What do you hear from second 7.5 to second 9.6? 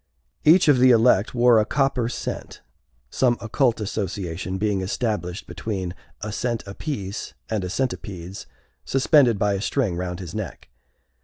and a centipedes suspended by